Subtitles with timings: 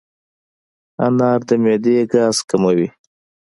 [1.05, 2.87] انار د معدې ګاز کموي.